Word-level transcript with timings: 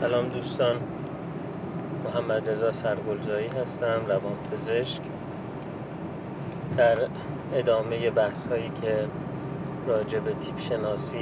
سلام 0.00 0.28
دوستان. 0.28 0.76
محمد 2.04 2.50
رضا 2.50 2.72
سرگلزایی 2.72 3.48
هستم 3.48 4.00
روان 4.08 4.32
پزشک 4.52 5.00
در 6.76 6.98
ادامه 7.54 8.10
بحث 8.10 8.46
هایی 8.46 8.70
که 8.82 9.06
راجع 9.86 10.18
به 10.18 10.34
تیپ 10.34 10.58
شناسی 10.58 11.18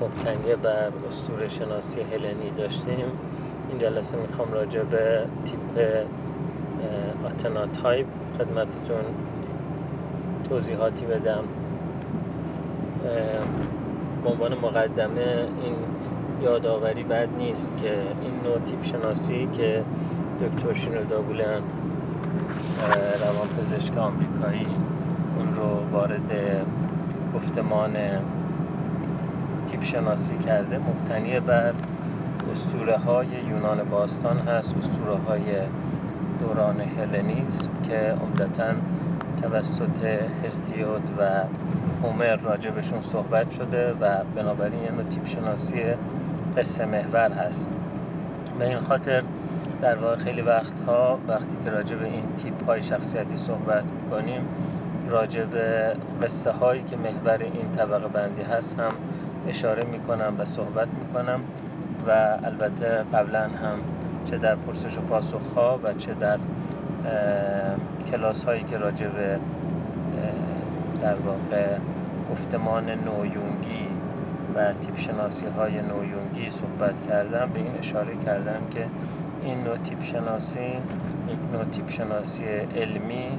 مبتنی 0.00 0.54
بر 0.62 0.90
اسطوره 1.08 1.48
شناسی 1.48 2.00
هلنی 2.00 2.50
داشتیم 2.56 3.06
این 3.68 3.78
جلسه 3.78 4.16
می‌خوام 4.16 4.52
راجع 4.52 4.82
به 4.82 5.26
تیپ 5.44 6.04
آتنا 7.26 7.66
تایپ 7.66 8.06
خدمتتون 8.38 9.04
توضیحاتی 10.48 11.06
بدم. 11.06 11.44
به 14.24 14.30
عنوان 14.30 14.54
مقدمه 14.54 15.46
این 15.62 15.74
یادآوری 16.44 17.02
بد 17.02 17.28
نیست 17.38 17.76
که 17.76 17.92
این 18.22 18.34
نوع 18.44 18.58
تیپ 18.58 18.84
شناسی 18.84 19.48
که 19.52 19.82
دکتر 20.40 20.72
شینودا 20.72 21.20
بولن 21.20 21.62
روانپزشک 23.20 23.98
آمریکایی 23.98 24.66
اون 25.38 25.54
رو 25.54 25.90
وارد 25.92 26.32
گفتمان 27.34 27.92
تیپ 29.66 29.82
شناسی 29.82 30.38
کرده 30.38 30.78
مبتنی 30.78 31.40
بر 31.40 31.72
استوره 32.52 32.96
های 32.96 33.26
یونان 33.50 33.82
باستان 33.90 34.38
هست 34.38 34.74
استوره 34.76 35.16
های 35.28 35.44
دوران 36.40 36.80
هلنیزم 36.80 37.70
که 37.88 38.14
عمدتا 38.22 38.72
توسط 39.42 40.04
هستیود 40.44 41.10
و 41.18 41.44
هومر 42.02 42.36
راجبشون 42.36 43.02
صحبت 43.02 43.50
شده 43.50 43.92
و 44.00 44.24
بنابراین 44.36 44.82
یه 44.82 44.90
نوع 44.90 45.04
تیپ 45.04 45.26
شناسی 45.26 45.82
قصه 46.56 46.84
محور 46.84 47.32
هست. 47.32 47.72
به 48.58 48.68
این 48.68 48.78
خاطر 48.78 49.22
در 49.80 49.96
واقع 49.96 50.16
خیلی 50.16 50.42
وقتها 50.42 51.18
وقتی 51.28 51.56
که 51.64 51.70
راجع 51.70 51.96
به 51.96 52.06
این 52.06 52.24
تیپ 52.36 52.64
های 52.66 52.82
شخصیتی 52.82 53.36
صحبت 53.36 53.84
می‌کنیم 53.84 54.42
راجع 55.08 55.44
به 55.44 55.94
قصه 56.22 56.50
هایی 56.50 56.82
که 56.82 56.96
محور 56.96 57.38
این 57.42 57.72
طبقه 57.76 58.08
بندی 58.08 58.42
هست 58.42 58.78
هم 58.78 58.92
اشاره 59.48 59.84
می‌کنم 59.84 60.34
و 60.38 60.44
صحبت 60.44 60.88
می‌کنم 60.88 61.40
و 62.06 62.38
البته 62.44 63.04
قبلا 63.12 63.42
هم 63.42 63.78
چه 64.24 64.36
در 64.38 64.54
پرسش 64.54 64.98
و 64.98 65.00
پاسخ 65.00 65.42
ها 65.56 65.80
و 65.82 65.92
چه 65.92 66.14
در 66.14 66.38
کلاس 68.10 68.44
هایی 68.44 68.62
که 68.62 68.76
راجع 68.76 69.06
به 69.06 69.38
در 71.02 71.14
واقع 71.14 71.66
گفتمان 72.30 72.84
نویونگی 72.90 73.73
و 74.54 74.72
تیپ 74.72 74.98
شناسی 74.98 75.46
های 75.46 75.72
نویونگی 75.72 76.50
صحبت 76.50 77.06
کردم 77.06 77.50
به 77.54 77.58
این 77.60 77.78
اشاره 77.78 78.16
کردم 78.24 78.60
که 78.70 78.86
این 79.42 79.64
نوع 79.64 79.76
تیپ 79.76 80.02
شناسی 80.02 80.60
یک 81.28 81.38
نوع 81.52 81.64
تیپ 81.64 81.90
شناسی 81.90 82.44
علمی 82.76 83.38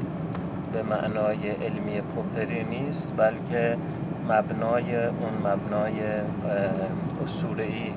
به 0.74 0.84
معنای 0.84 1.50
علمی 1.50 2.02
پوپری 2.02 2.64
نیست 2.64 3.14
بلکه 3.18 3.78
مبنای 4.30 4.96
اون 4.96 5.54
مبنای 5.54 6.02
اسطوره‌ای 7.24 7.92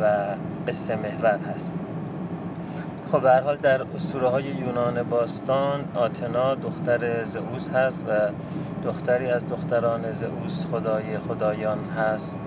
و 0.00 0.24
قصه 0.68 0.96
محور 0.96 1.38
هست. 1.54 1.76
خب 3.16 3.22
به 3.22 3.40
حال 3.40 3.56
در 3.56 3.82
اسطوره 3.94 4.28
های 4.28 4.44
یونان 4.44 5.02
باستان 5.02 5.84
آتنا 5.94 6.54
دختر 6.54 7.24
زئوس 7.24 7.70
هست 7.70 8.04
و 8.08 8.12
دختری 8.84 9.26
از 9.26 9.48
دختران 9.48 10.12
زئوس 10.12 10.66
خدای 10.66 11.18
خدایان 11.18 11.78
هست 11.96 12.40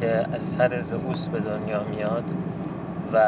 که 0.00 0.24
از 0.32 0.44
سر 0.44 0.78
زئوس 0.78 1.28
به 1.28 1.40
دنیا 1.40 1.82
میاد 1.84 2.24
و 3.12 3.18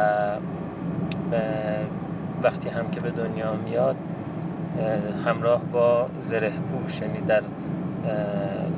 وقتی 2.43 2.69
هم 2.69 2.91
که 2.91 3.01
به 3.01 3.11
دنیا 3.11 3.53
میاد 3.53 3.97
همراه 5.27 5.65
با 5.65 6.07
زره 6.21 6.51
پوش 6.51 7.01
یعنی 7.01 7.21
در 7.21 7.43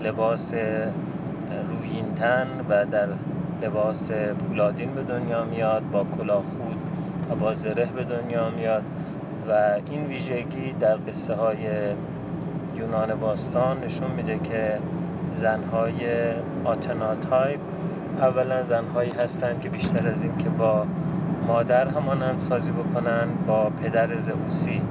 لباس 0.04 0.52
رویینتن 1.68 2.46
و 2.68 2.84
در 2.84 3.08
لباس 3.62 4.10
پولادین 4.10 4.94
به 4.94 5.02
دنیا 5.02 5.44
میاد 5.44 5.82
با 5.92 6.06
کلاه 6.18 6.42
با 7.34 7.52
زره 7.52 7.86
به 7.86 8.04
دنیا 8.04 8.50
میاد 8.50 8.82
و 9.48 9.52
این 9.90 10.06
ویژگی 10.06 10.72
در 10.80 10.96
قصه 10.96 11.34
های 11.34 11.56
یونان 12.76 13.14
باستان 13.20 13.84
نشون 13.84 14.10
میده 14.10 14.38
که 14.38 14.78
زنهای 15.34 15.96
آتنا 16.64 17.14
تایپ 17.14 17.60
اولا 18.20 18.62
زنهایی 18.62 19.10
هستند 19.10 19.60
که 19.60 19.68
بیشتر 19.68 20.08
از 20.08 20.22
این 20.22 20.36
که 20.38 20.48
با 20.48 20.86
مادر 21.46 21.88
همانند 21.88 22.38
سازی 22.38 22.70
بکنن 22.72 23.28
با 23.46 23.70
پدر 23.82 24.16
زئوسی 24.16 24.82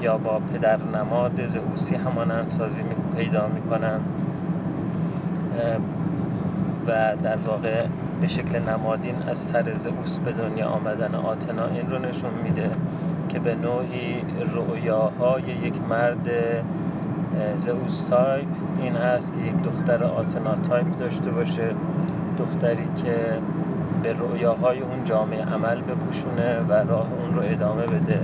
یا 0.00 0.18
با 0.18 0.38
پدر 0.52 0.78
نماد 0.82 1.46
زئوسی 1.46 1.94
همانند 1.94 2.48
سازی 2.48 2.82
پیدا 3.16 3.48
می‌کنن. 3.48 4.00
و 6.86 7.16
در 7.22 7.36
واقع 7.36 7.86
به 8.20 8.26
شکل 8.26 8.58
نمادین 8.58 9.14
از 9.28 9.38
سر 9.38 9.72
زئوس 9.72 10.18
به 10.18 10.32
دنیا 10.32 10.66
آمدن 10.66 11.14
آتنا 11.14 11.66
این 11.66 11.90
رو 11.90 11.98
نشون 11.98 12.30
میده 12.44 12.70
که 13.28 13.38
به 13.38 13.54
نوعی 13.54 14.22
رؤیاهای 14.54 15.42
یک 15.42 15.74
مرد 15.90 16.30
زئوس 17.56 18.08
تایپ 18.08 18.48
این 18.82 18.96
هست 18.96 19.34
که 19.34 19.40
یک 19.40 19.62
دختر 19.62 20.04
آتنا 20.04 20.54
تایپ 20.68 20.98
داشته 20.98 21.30
باشه 21.30 21.70
دختری 22.38 22.88
که 22.96 23.16
به 24.02 24.12
رؤیاهای 24.12 24.80
اون 24.80 25.04
جامعه 25.04 25.44
عمل 25.44 25.80
بپوشونه 25.80 26.60
و 26.68 26.72
راه 26.72 27.06
اون 27.22 27.34
رو 27.34 27.42
ادامه 27.42 27.82
بده 27.82 28.20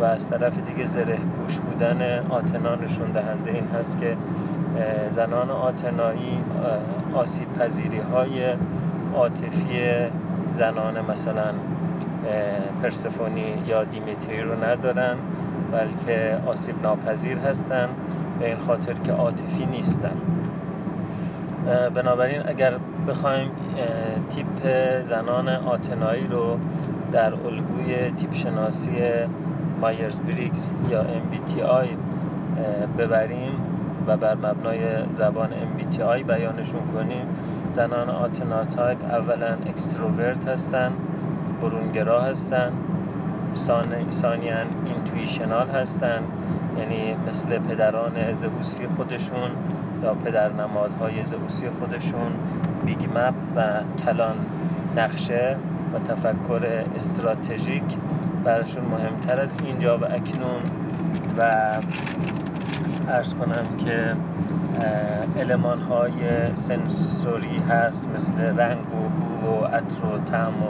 و 0.00 0.04
از 0.04 0.28
طرف 0.28 0.52
دیگه 0.68 0.84
زره 0.84 1.16
پوش 1.16 1.58
بودن 1.58 2.26
آتنا 2.30 2.74
نشون 2.74 3.10
دهنده 3.10 3.50
این 3.50 3.68
هست 3.78 3.98
که 3.98 4.16
زنان 5.08 5.50
آتنایی 5.50 6.38
آسیب 7.14 7.58
پذیری 7.58 7.98
های 7.98 8.54
عاطفی 9.16 9.82
زنان 10.52 10.94
مثلا 11.10 11.54
پرسفونی 12.82 13.54
یا 13.66 13.84
دیمیتری 13.84 14.42
رو 14.42 14.64
ندارن 14.64 15.16
بلکه 15.72 16.38
آسیب 16.46 16.82
ناپذیر 16.82 17.38
هستن 17.38 17.88
به 18.40 18.46
این 18.46 18.58
خاطر 18.58 18.92
که 18.92 19.12
عاطفی 19.12 19.66
نیستن. 19.66 20.16
بنابراین 21.94 22.42
اگر 22.48 22.74
بخوایم 23.08 23.50
تیپ 24.30 24.46
زنان 25.04 25.48
آتنایی 25.48 26.26
رو 26.26 26.58
در 27.12 27.32
الگوی 27.34 28.10
تیپ 28.10 28.34
شناسی 28.34 28.90
مایرز 29.80 30.20
بریگز 30.20 30.72
یا 30.90 31.02
MBTI 31.02 31.86
ببریم 32.98 33.52
و 34.06 34.16
بر 34.16 34.34
مبنای 34.34 34.80
زبان 35.12 35.48
MBTI 35.48 36.22
بیانشون 36.22 36.80
کنیم. 36.94 37.26
زنان 37.70 38.10
آتنا 38.10 38.64
تایپ 38.64 39.04
اولا 39.04 39.56
extrovert 39.66 40.48
هستن 40.48 40.92
برونگرا 41.62 42.20
هستن 42.20 42.72
ثانیا 44.10 44.56
intuitional 44.86 45.68
هستن 45.68 46.22
یعنی 46.78 47.16
مثل 47.28 47.58
پدران 47.58 48.34
زئوسی 48.34 48.86
خودشون 48.96 49.50
یا 50.02 50.14
پدر 50.14 50.52
نمادهای 50.52 51.24
زئوسی 51.24 51.66
خودشون 51.80 52.32
big 52.84 53.04
map 53.04 53.34
و 53.56 53.62
کلان 54.04 54.36
نقشه 54.96 55.56
و 55.94 55.98
تفکر 55.98 56.84
استراتژیک 56.96 57.96
براشون 58.44 58.84
مهمتر 58.84 59.40
از 59.40 59.52
اینجا 59.64 59.98
و 59.98 60.04
اکنون. 60.04 60.62
و 61.38 61.52
ارز 63.08 63.34
کنم 63.34 63.84
که 63.84 64.16
علمان 65.40 65.80
های 65.80 66.10
سنسوری 66.54 67.58
هست 67.68 68.08
مثل 68.14 68.32
رنگ 68.38 68.94
و 68.94 69.08
بو 69.08 69.46
و 69.46 69.64
عطر 69.64 70.06
و 70.06 70.18
طعم 70.30 70.62
و 70.62 70.66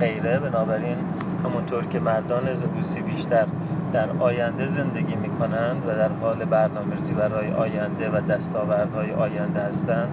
غیره. 0.00 0.38
بنابراین 0.38 0.96
همونطور 1.44 1.84
که 1.84 2.00
مردان 2.00 2.52
زئوسی 2.52 3.00
بیشتر 3.00 3.46
در 3.92 4.08
آینده 4.18 4.66
زندگی 4.66 5.14
می 5.14 5.28
کنند 5.28 5.82
و 5.86 5.94
در 5.94 6.08
حال 6.20 6.44
برنامه‌ریزی 6.44 7.12
برای 7.12 7.52
آینده 7.52 8.10
و 8.10 8.20
دستاوردهای 8.20 9.12
آینده 9.12 9.60
هستند 9.60 10.08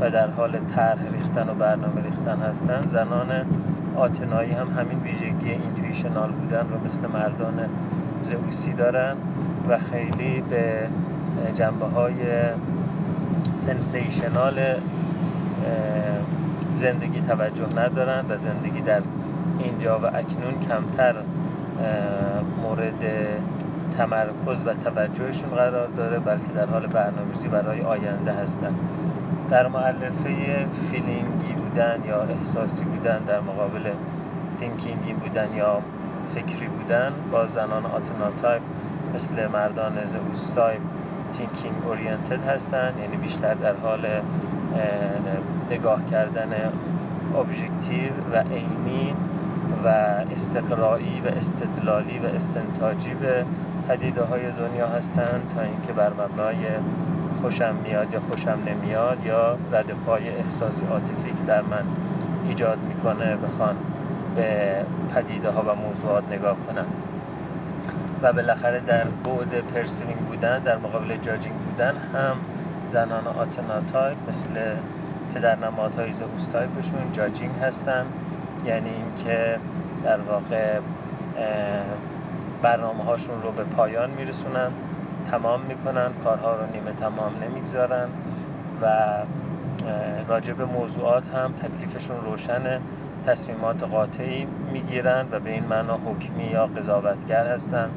و 0.00 0.10
در 0.10 0.30
حال 0.30 0.58
طرح 0.74 0.98
ریختن 1.12 1.48
و 1.48 1.54
برنامه 1.54 2.02
ریختن 2.02 2.38
هستند 2.50 2.88
زنان 2.88 3.28
آتنایی 3.96 4.52
هم 4.52 4.66
همین 4.68 4.98
ویژگی 5.04 5.50
intuitional 5.50 6.30
بودن 6.30 6.66
رو 6.70 6.86
مثل 6.86 7.00
مردان 7.06 7.60
زئوسی 8.24 8.72
دارن 8.72 9.16
و 9.68 9.78
خیلی 9.78 10.40
به 10.50 10.88
جنبه 11.54 11.86
های 11.86 12.14
sensational 13.54 14.60
زندگی 16.76 17.20
توجه 17.20 17.66
ندارن 17.76 18.24
و 18.28 18.36
زندگی 18.36 18.80
در 18.80 19.02
اینجا 19.58 19.98
و 19.98 20.06
اکنون 20.06 20.60
کمتر 20.68 21.14
مورد 22.62 23.04
تمرکز 23.98 24.62
و 24.66 24.74
توجهشون 24.74 25.50
قرار 25.50 25.88
داره 25.88 26.18
بلکه 26.18 26.52
در 26.54 26.66
حال 26.66 26.86
برنامه‌ریزی 26.86 27.48
برای 27.48 27.80
آینده 27.80 28.32
هستن. 28.32 28.74
در 29.50 29.68
مؤلفه 29.68 30.66
feeling 30.90 31.44
ی 31.44 31.52
بودن 31.52 32.02
یا 32.08 32.22
احساسی 32.22 32.84
بودن 32.84 33.18
در 33.18 33.40
مقابل 33.40 33.90
thinking 34.58 35.06
ی 35.06 35.12
بودن 35.12 35.48
یا 35.56 35.78
فکری 36.34 36.68
بودن 36.68 37.12
باز 37.32 37.46
زنان 37.46 37.86
آتناتایپ 37.86 38.62
مثل 39.14 39.46
مردان 39.46 40.04
زئوس 40.04 40.54
type 40.54 40.80
thinking 41.32 41.74
oriented 41.86 42.48
هستن 42.48 42.92
یعنی 43.00 43.16
بیشتر 43.16 43.54
در 43.54 43.76
حال 43.76 44.06
نگاه 45.70 46.00
کردن 46.10 46.72
ابژکتیو 47.34 48.12
و 48.32 48.36
عینی 48.36 49.14
و 49.84 49.88
استقرایی 50.34 51.22
و 51.24 51.28
استدلالی 51.28 52.18
و 52.18 52.26
استنتاجی 52.26 53.14
به 53.14 53.44
پدیده 53.88 54.22
های 54.22 54.42
دنیا 54.52 54.86
هستند 54.86 55.52
تا 55.54 55.60
اینکه 55.60 55.92
بر 55.92 56.12
مبنای 56.12 56.56
خوشم 57.40 57.74
میاد 57.84 58.12
یا 58.12 58.20
خوشم 58.20 58.58
نمیاد 58.66 59.26
یا 59.26 59.58
رد 59.72 59.90
پای 60.06 60.28
احساسی 60.28 60.86
عاطفی 60.86 61.32
در 61.46 61.62
من 61.62 61.84
ایجاد 62.48 62.78
می‌کنه 62.88 63.36
بخوان. 63.36 63.76
به 64.36 64.76
پدیده 65.14 65.50
ها 65.50 65.62
و 65.62 65.74
موضوعات 65.74 66.24
نگاه 66.32 66.56
کنن. 66.66 66.84
و 68.22 68.32
بالاخره 68.32 68.80
در 68.80 69.04
بعد 69.04 69.60
perceiving 69.60 70.18
بودن 70.18 70.58
در 70.58 70.76
مقابل 70.76 71.16
judging 71.16 71.56
بودن 71.56 71.94
هم 72.14 72.36
زنان 72.88 73.26
آتناتایپ 73.26 74.16
مثل 74.28 74.48
پدر 75.34 75.58
نمادهای 75.58 76.12
زئوس 76.12 76.54
judging 77.12 77.52
هستن. 77.62 78.06
یعنی 78.66 78.90
اینکه 78.90 79.58
در 80.04 80.20
واقع 80.20 80.78
برنامه 82.62 83.04
هاشون 83.04 83.42
رو 83.42 83.52
به 83.52 83.64
پایان 83.64 84.10
میرسونن 84.10 84.70
تمام 85.30 85.60
می‌کنن 85.60 86.08
کارها 86.24 86.56
رو 86.56 86.62
نیمه 86.72 86.92
تمام 86.92 87.32
نمی‌گذارن 87.42 88.08
و 88.82 88.86
راجع 90.28 90.52
به 90.52 90.64
موضوعات 90.64 91.28
هم 91.28 91.52
تکلیفشون 91.52 92.16
روشنه. 92.24 92.80
تصمیمات 93.26 93.82
قاطعی 93.82 94.46
می‌گیرن 94.72 95.26
و 95.30 95.40
به 95.40 95.50
این 95.50 95.64
معنا 95.64 95.98
حکمی 96.06 96.44
یا 96.44 96.66
قضاوتگر 96.66 97.46
هستن 97.46 97.90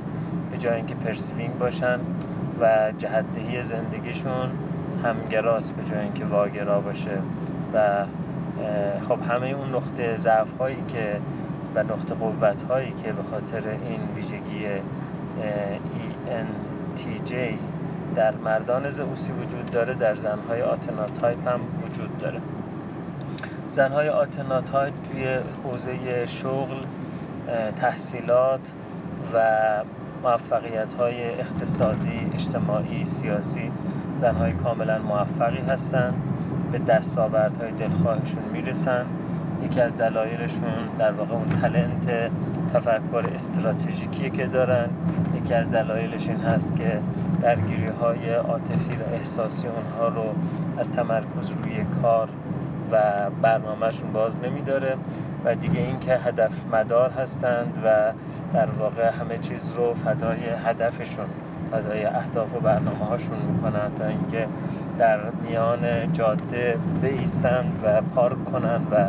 به 0.51 0.57
جای 0.57 0.75
اینکه 0.75 0.95
پرسیوینگ 0.95 1.57
باشن 1.57 1.99
و 2.61 2.91
جهتدهی 2.97 3.61
زندگیشون 3.61 4.49
همگراست 5.03 5.73
به 5.73 5.89
جای 5.89 5.99
اینکه 5.99 6.25
واگرا 6.25 6.81
باشه. 6.81 7.17
و 7.73 8.05
خب 9.09 9.19
همه 9.21 9.47
اون 9.47 9.75
نقطه 9.75 10.17
ضعف 10.17 10.57
هایی 10.59 10.83
که 10.87 11.19
و 11.75 11.83
نقطه 11.83 12.15
قوت 12.15 12.63
هایی 12.63 12.93
که 13.03 13.13
به 13.13 13.23
خاطر 13.23 13.63
این 13.69 13.99
ویژگی 14.15 14.67
ENTJ 16.27 17.33
در 18.15 18.35
مردان 18.35 18.89
زئوسی 18.89 19.31
وجود 19.31 19.71
داره 19.71 19.93
در 19.93 20.15
زنهای 20.15 20.61
آتناتایپ 20.61 21.47
هم 21.47 21.59
وجود 21.83 22.17
داره. 22.17 22.41
زنهای 23.77 24.09
آتناتایپ 24.09 24.93
توی 25.03 25.37
حوزه 25.63 26.25
شغل 26.25 26.85
تحصیلات 27.75 28.71
و 29.33 29.39
موفقیت 30.23 30.93
های 30.93 31.39
اقتصادی 31.39 32.31
اجتماعی 32.33 33.05
سیاسی 33.05 33.71
زنهای 34.21 34.51
کاملا 34.51 34.99
موفقی 34.99 35.57
هستند 35.57 36.13
به 36.71 36.79
دستاوردهای 36.79 37.71
دلخواهشون 37.71 38.43
می‌رسن. 38.53 39.05
یکی 39.63 39.81
از 39.81 39.97
دلایلشون 39.97 40.89
در 40.99 41.11
واقع 41.11 41.33
اون 41.33 41.49
تلنت 41.49 42.31
تفکر 42.73 43.23
استراتژیکی 43.35 44.29
که 44.29 44.45
دارن. 44.45 44.89
یکی 45.35 45.53
از 45.53 45.71
دلایلش 45.71 46.29
این 46.29 46.39
هست 46.39 46.75
که 46.75 46.99
درگیری 47.41 47.87
های 47.87 48.33
عاطفی 48.33 48.95
و 48.95 49.13
احساسی 49.13 49.67
اونها 49.67 50.07
رو 50.07 50.35
از 50.77 50.89
تمرکز 50.89 51.49
روی 51.49 51.85
کار 52.01 52.29
و 52.91 53.01
برنامهشون 53.41 54.11
باز 54.13 54.35
نمیداره 54.43 54.95
و 55.45 55.55
دیگه 55.55 55.79
اینکه 55.79 56.15
هدف 56.15 56.51
مدار 56.73 57.09
هستند 57.09 57.83
و 57.85 58.11
در 58.53 58.65
واقع 58.79 59.09
همه 59.09 59.37
چیز 59.37 59.71
رو 59.71 59.93
فدای 59.93 60.39
هدفشون 60.65 61.25
فدای 61.71 62.05
اهداف 62.05 62.55
و 62.55 62.59
برنامه 62.59 63.05
هاشون 63.05 63.37
می‌کنن 63.37 63.95
تا 63.99 64.05
اینکه 64.05 64.47
در 64.97 65.19
میان 65.49 66.13
جاده 66.13 66.77
بیستند 67.01 67.79
و 67.83 68.01
پارک 68.15 68.45
کنن 68.45 68.81
و 68.91 69.05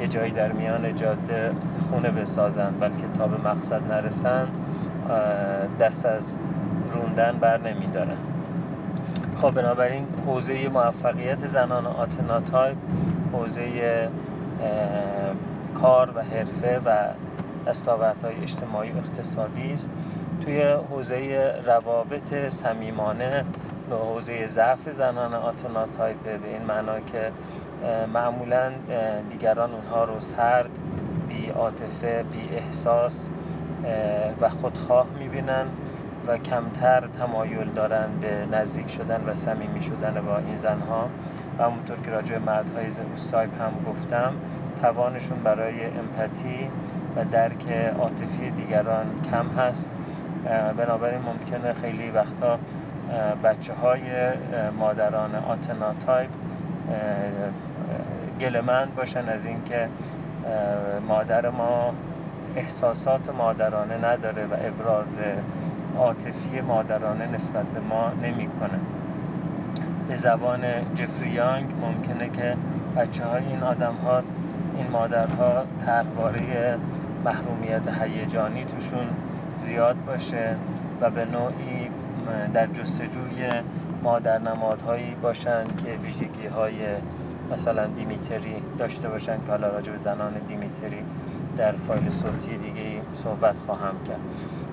یه 0.00 0.08
جایی 0.08 0.30
در 0.30 0.52
میان 0.52 0.94
جاده 0.94 1.50
خونه 1.90 2.10
بسازن. 2.10 2.70
بلکه 2.80 3.04
تا 3.18 3.26
به 3.26 3.48
مقصد 3.48 3.92
نرسن 3.92 4.46
دست 5.80 6.06
از 6.06 6.36
روندن 6.94 7.38
بر 7.40 7.60
نمیدارن. 7.60 8.16
خب 9.36 9.50
بنابراین 9.50 10.06
حوزه 10.26 10.68
موفقیت 10.68 11.46
زنان 11.46 11.86
آتناتایپ 11.86 12.76
حوزه 13.32 14.08
کار 15.74 16.10
و 16.14 16.22
حرفه 16.22 16.80
و 16.84 17.08
دستاوردهای 17.66 18.34
اجتماعی 18.42 18.90
و 18.90 18.96
اقتصادی 18.96 19.72
است. 19.72 19.90
توی 20.44 20.62
حوزه 20.62 21.52
روابط 21.66 22.48
صمیمانه 22.48 23.44
حوزه 23.90 24.46
ضعف 24.46 24.90
زنان 24.90 25.34
آتناتایپه 25.34 26.38
به 26.38 26.48
این 26.48 26.62
معنا 26.62 27.00
که 27.00 27.32
معمولا 28.14 28.72
دیگران 29.30 29.70
اونها 29.72 30.04
رو 30.04 30.20
سرد 30.20 30.70
بی 31.28 31.48
عاطفه 31.48 32.24
بی 32.32 32.56
احساس 32.56 33.28
و 34.40 34.48
خودخواه 34.48 35.06
می‌بینن 35.18 35.66
و 36.26 36.38
کمتر 36.38 37.00
تمایل 37.18 37.68
دارن 37.68 38.08
به 38.20 38.56
نزدیک 38.56 38.90
شدن 38.90 39.24
و 39.26 39.34
صمیمی 39.34 39.82
شدن 39.82 40.22
با 40.26 40.38
این 40.38 40.56
زنها. 40.56 41.08
و 41.58 41.62
همونطور 41.62 41.96
که 42.04 42.10
راجع 42.10 42.38
مردهای 42.38 42.90
زئوس 42.90 43.34
هم 43.34 43.72
گفتم 43.86 44.32
توانشون 44.82 45.38
برای 45.42 45.84
امپاتی 45.84 46.68
و 47.16 47.24
درک 47.24 47.68
عاطفی 47.98 48.50
دیگران 48.50 49.06
کم 49.30 49.46
هست. 49.46 49.90
بنابراین 50.76 51.20
ممکنه 51.20 51.72
خیلی 51.72 52.10
وقتا 52.10 52.58
بچه 53.44 53.74
های 53.74 54.00
مادران 54.78 55.34
آتنا 55.34 55.94
تایپ 56.06 56.30
گلمند 58.40 58.94
باشن 58.94 59.28
از 59.28 59.46
اینکه 59.46 59.88
مادر 61.08 61.48
ما 61.50 61.94
احساسات 62.56 63.34
مادرانه 63.38 64.06
نداره 64.06 64.46
و 64.46 64.54
ابراز 64.64 65.18
عاطفی 65.98 66.60
مادرانه 66.60 67.26
نسبت 67.26 67.64
به 67.64 67.80
ما 67.80 68.12
نمی‌کنه. 68.22 68.80
به 70.12 70.18
زبان 70.18 70.60
جفری 70.94 71.30
یانگ 71.30 71.70
ممکنه 71.80 72.28
که 72.28 72.56
بچه 72.96 73.24
های 73.24 73.44
این 73.46 73.62
آدم 73.62 73.94
ها 74.04 74.22
این 74.76 74.90
مادرها 74.92 75.64
طرحواره 75.86 76.78
محرومیت 77.24 77.88
هیجانی 78.00 78.64
توشون 78.64 79.06
زیاد 79.58 79.96
باشه 80.06 80.56
و 81.00 81.10
به 81.10 81.24
نوعی 81.24 81.88
در 82.54 82.66
جستجوی 82.66 83.48
مادر 84.02 84.38
نمادهایی 84.38 85.14
باشن 85.22 85.64
که 85.64 85.92
ویژگی 86.02 86.46
های 86.46 86.74
مثلا 87.52 87.86
دیمیتری 87.86 88.62
داشته 88.78 89.08
باشن 89.08 89.36
که 89.36 89.50
حالا 89.50 89.68
راجع 89.68 89.92
به 89.92 89.98
زنان 89.98 90.32
دیمیتری 90.48 91.02
در 91.56 91.72
فایل 91.72 92.10
صوتی 92.10 92.56
دیگه 92.56 93.00
صحبت 93.14 93.56
خواهم 93.66 93.94
کرد. 94.08 94.20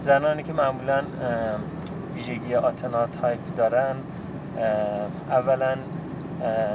زنانی 0.03 0.43
که 0.43 0.53
معمولا 0.53 1.01
ویژگی 2.15 2.55
آتنا 2.55 3.07
تایپ 3.07 3.55
دارن 3.55 3.95
اولا 5.31 5.75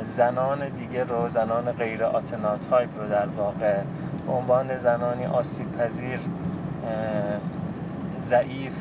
زنان 0.04 0.68
دیگه 0.68 1.04
رو 1.04 1.28
زنان 1.28 1.72
غیر 1.72 2.04
آتنا 2.04 2.56
تایپ 2.56 3.00
رو 3.00 3.08
در 3.08 3.26
واقع 3.26 3.80
به 4.26 4.32
عنوان 4.32 4.76
زنانی 4.76 5.26
آسیب 5.26 5.72
پذیر 5.78 6.20
ضعیف 8.22 8.76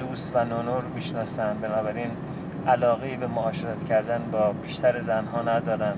لوس 0.00 0.30
و 0.34 0.44
ننر 0.44 0.82
می‌شناسن. 0.94 1.56
بنابراین 1.62 2.10
علاقه 2.66 3.16
به 3.16 3.26
معاشرت 3.26 3.84
کردن 3.84 4.20
با 4.32 4.52
بیشتر 4.62 4.98
زنها 4.98 5.42
ندارن 5.42 5.94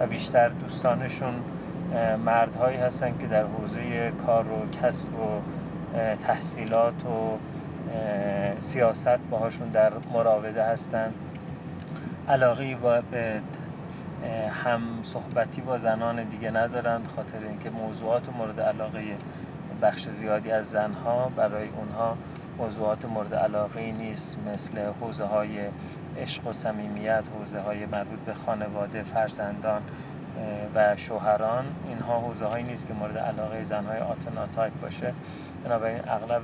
و 0.00 0.06
بیشتر 0.06 0.48
دوستانشون 0.48 1.34
مردهایی 2.24 2.76
هستن 2.76 3.18
که 3.18 3.26
در 3.26 3.44
حوزه 3.44 4.12
کار 4.26 4.44
و 4.48 4.70
کسب 4.82 5.12
و 5.14 5.40
تحصیلات 6.22 7.04
و 7.04 7.38
سیاست 8.58 9.18
باهاشون 9.30 9.68
در 9.68 9.92
مراوده 10.14 10.62
هستن. 10.62 11.12
علاقه 12.28 12.76
به 13.10 13.40
هم 14.50 14.80
صحبتی 15.02 15.60
با 15.60 15.78
زنان 15.78 16.24
دیگه 16.24 16.50
ندارن 16.50 17.02
به 17.02 17.08
خاطر 17.08 17.38
اینکه 17.48 17.70
موضوعات 17.70 18.28
مورد 18.28 18.60
علاقه 18.60 19.16
بخش 19.82 20.08
زیادی 20.08 20.50
از 20.50 20.70
زنها 20.70 21.28
برای 21.36 21.68
اونها 21.68 22.16
موضوعات 22.58 23.04
مورد 23.04 23.34
علاقه 23.34 23.92
نیست 23.92 24.36
مثل 24.54 24.78
حوزه 25.00 25.24
های 25.24 25.58
عشق 26.18 26.46
و 26.46 26.52
صمیمیت 26.52 27.24
حوزه 27.38 27.60
های 27.60 27.86
مربوط 27.86 28.18
به 28.18 28.34
خانواده 28.34 29.02
فرزندان 29.02 29.82
و 30.74 30.96
شوهران. 30.96 31.64
اینها 31.88 32.20
حوزه 32.20 32.46
هایی 32.46 32.64
نیست 32.64 32.86
که 32.86 32.94
مورد 32.94 33.18
علاقه 33.18 33.64
زنهای 33.64 33.98
آتناتایپ 33.98 34.80
باشه. 34.80 35.12
بنابراین 35.64 36.00
اغلب 36.08 36.42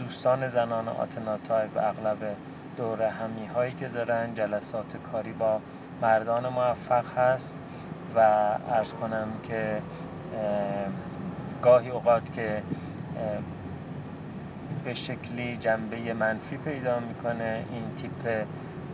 دوستان 0.00 0.48
زنان 0.48 0.88
آتناتایپ 0.88 1.76
و 1.76 1.78
اغلب 1.78 2.18
دور 2.76 3.02
همی 3.02 3.46
هایی 3.46 3.72
که 3.72 3.88
دارن 3.88 4.34
جلسات 4.34 4.96
کاری 5.12 5.32
با 5.32 5.60
مردان 6.02 6.48
موفق 6.48 7.18
هست 7.18 7.58
و 8.14 8.18
عرض 8.70 8.92
کنم 8.92 9.28
که 9.42 9.82
گاهی 11.62 11.90
اوقات 11.90 12.32
که 12.32 12.62
به 14.84 14.94
شکلی 14.94 15.56
جنبه 15.56 16.14
منفی 16.14 16.56
پیدا 16.56 17.00
می‌کنه 17.00 17.64
این 17.70 17.94
تیپ 17.96 18.46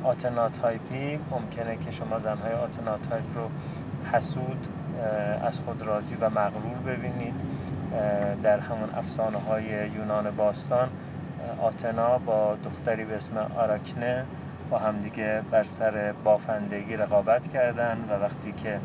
آتناتایپی 0.05 1.19
ممکنه 1.31 1.77
که 1.77 1.91
شما 1.91 2.19
زنهای 2.19 2.53
آتناتایپ 2.53 3.25
رو 3.35 3.51
حسود 4.13 4.67
از 5.43 5.61
خود 5.61 5.83
راضی 5.83 6.15
و 6.15 6.31
مغرور 6.31 6.79
ببینید 6.87 7.35
در 8.43 8.61
همون 8.61 8.91
افسانه 8.95 9.39
های 9.39 9.65
یونان 9.65 10.31
باستان. 10.31 10.89
آتنا 11.63 12.19
با 12.19 12.57
دختری 12.65 13.05
به 13.05 13.17
اسم 13.17 13.39
آراکنه 13.39 14.25
با 14.71 14.79
همدیگه 14.79 15.43
بر 15.51 15.65
سر 15.65 16.13
بافندگی 16.25 16.97
رقابت 16.97 17.49
کردن 17.49 17.99
و 18.11 18.23
وقتی 18.23 18.53
که 18.53 18.81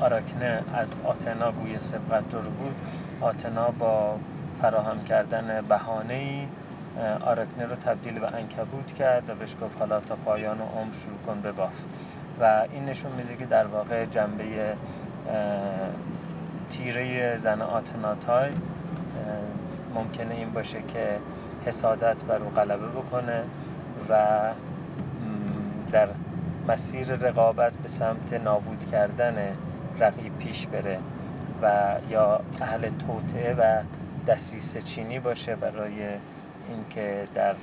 آراکنه 0.00 0.62
از 0.74 0.92
آتنا 1.04 1.52
گوی 1.52 1.80
سبقت 1.80 2.34
رو 2.34 2.50
بود 2.50 2.74
آتنا 3.20 3.70
با 3.70 4.16
فراهم 4.62 5.04
کردن 5.04 5.64
بهانه 5.68 6.14
ای 6.14 6.46
آراکنه 7.20 7.66
رو 7.66 7.76
تبدیل 7.76 8.18
به 8.18 8.34
انکبوت 8.34 8.92
کرد 8.92 9.30
و 9.30 9.34
بهش 9.34 9.56
گفت 9.62 9.78
حالا 9.78 10.00
تا 10.00 10.16
پایان 10.16 10.60
عمر 10.60 10.94
شروع 10.94 11.18
کن 11.26 11.40
به 11.40 11.52
باف. 11.52 11.84
و 12.40 12.66
این 12.72 12.84
نشون 12.84 13.12
میده 13.12 13.36
که 13.36 13.46
در 13.46 13.66
واقع 13.66 14.04
جنبه 14.06 14.44
تیره 16.70 17.36
زن 17.36 17.62
آتناتای 17.62 18.50
ممکنه 19.94 20.34
این 20.34 20.50
باشه 20.50 20.82
که 20.82 21.18
حسادت 21.66 22.24
بر 22.24 22.42
او 22.42 22.50
غلبه 22.50 22.88
بکنه 22.88 23.42
و 24.08 24.38
در 25.92 26.08
مسیر 26.68 27.06
رقابت 27.06 27.72
به 27.72 27.88
سمت 27.88 28.32
نابود 28.32 28.90
کردن 28.92 29.56
رقیب 30.00 30.38
پیش 30.38 30.66
بره 30.66 30.98
و 31.62 31.94
یا 32.10 32.40
اهل 32.60 32.88
توطعه 32.88 33.54
و 33.54 33.82
دسیسه 34.26 34.80
چینی 34.80 35.18
باشه 35.18 35.56
برای 35.56 35.92
اینکه 36.68 37.28
در 37.34 37.54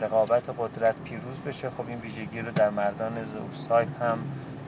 رقابت 0.00 0.50
قدرت 0.58 0.94
پیروز 1.04 1.40
بشه. 1.46 1.70
خب 1.70 1.84
این 1.88 1.98
ویژگی 1.98 2.40
رو 2.40 2.50
در 2.50 2.70
مردان 2.70 3.24
زوستایپ 3.24 4.02
هم 4.02 4.18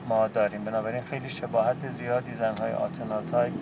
ما 0.09 0.27
داریم. 0.27 0.63
بنابراین 0.63 1.03
خیلی 1.03 1.29
شباهت 1.29 1.89
زیادی 1.89 2.35
زنهای 2.35 2.73
آتناتایپ 2.73 3.53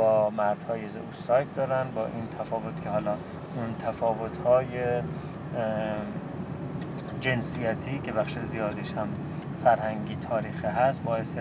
با 0.00 0.30
مردهای 0.30 0.88
زوستایپ 0.88 1.54
دارن 1.54 1.90
با 1.94 2.06
این 2.06 2.28
تفاوت 2.38 2.82
که 2.82 2.88
حالا 2.88 3.10
اون 3.56 3.74
تفاوت 3.78 4.36
های 4.36 4.66
جنسیتی 7.20 7.98
که 7.98 8.12
بخش 8.12 8.38
زیادیش 8.38 8.92
هم 8.92 9.08
فرهنگی 9.64 10.16
تاریخی 10.16 10.66
هست 10.66 11.02
باعث 11.02 11.36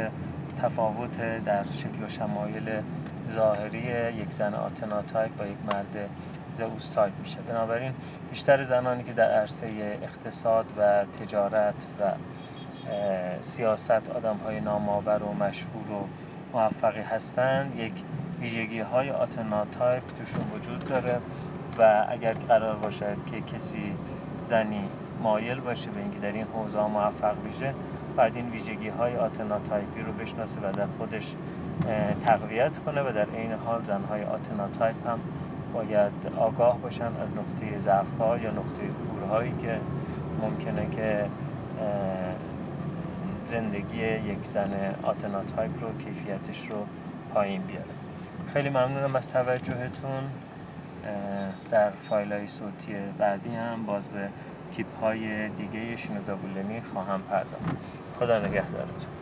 تفاوت 0.62 1.44
در 1.46 1.64
شکل 1.64 2.04
و 2.04 2.08
شمایل 2.08 2.70
ظاهری 3.30 4.14
یک 4.18 4.32
زن 4.32 4.54
آتناتایپ 4.54 5.38
با 5.38 5.46
یک 5.46 5.58
مرد 5.74 6.10
زئوس 6.54 6.94
تایپ 6.94 7.14
میشه. 7.22 7.38
بنابراین 7.48 7.94
بیشتر 8.30 8.64
زنانی 8.64 9.04
که 9.04 9.14
در 9.14 9.32
عرصه 9.32 9.68
اقتصاد 10.04 10.66
و 10.78 11.06
تجارت 11.06 11.88
و 12.00 12.12
سیاست 13.42 14.10
آدم 14.10 14.38
های 14.38 14.60
نامآور 14.60 15.24
و 15.24 15.34
مشهور 15.34 15.92
و 15.92 16.08
موفقی 16.54 17.02
هستند 17.02 17.80
یک 17.80 17.94
ویژگی 18.42 18.80
های 18.80 19.10
آتناتایپ 19.10 20.04
توشون 20.18 20.44
وجود 20.56 20.86
داره 20.86 21.18
و 21.80 22.06
اگر 22.10 22.34
قرار 22.34 22.76
باشد 22.76 23.18
که 23.32 23.42
کسی 23.42 23.94
زنی 24.44 24.84
مایل 25.24 25.60
باشه 25.60 25.90
به 25.90 26.00
اینکه 26.00 26.20
در 26.20 26.32
این 26.32 26.46
حوزه 26.54 26.88
موفق 26.88 27.36
بشه 27.48 27.74
باید 28.16 28.36
این 28.36 28.50
ویژگی 28.50 28.90
های 28.90 29.16
آتناتایپی 29.18 30.02
رو 30.02 30.14
بشناسه 30.14 30.62
و 30.62 30.72
در 30.72 30.86
خودش 30.98 31.36
تقویت 32.26 32.78
کنه 32.78 33.02
و 33.02 33.12
در 33.12 33.30
عین 33.30 33.52
حال 33.52 33.84
زنهای 33.84 34.24
آتناتایپ 34.24 35.08
هم 35.08 35.20
باید 35.74 36.12
آگاه 36.38 36.78
باشن 36.78 37.06
از 37.06 37.32
نقطه 37.32 37.78
ضعف 37.78 38.18
ها 38.20 38.38
یا 38.38 38.52
نقطه 38.52 38.82
کورهایی 39.12 39.54
که 39.62 39.80
ممکنه 40.42 40.88
که 40.96 41.26
زندگی 43.48 43.98
یک 44.04 44.44
زن 44.44 44.96
آتناتایپ 45.04 45.84
رو 45.84 45.98
کیفیتش 45.98 46.70
رو 46.70 46.86
پایین 47.34 47.62
بیاره. 47.62 47.99
خیلی 48.54 48.70
ممنونم 48.70 49.16
از 49.16 49.34
توجهتون. 49.34 50.24
در 51.72 51.90
فایل 51.90 52.34
های 52.34 52.48
صوتی 52.48 52.94
بعدی 53.18 53.56
هم 53.56 53.86
باز 53.86 54.10
به 54.10 54.30
تیپ 54.72 55.00
های 55.02 55.50
دیگه 55.50 55.96
شینودا 55.96 56.47
بولن 56.47 56.82
خواهم 56.82 57.22
پرداخت. 57.22 57.78
خدا 58.20 58.40
نگهدارتون. 58.40 59.19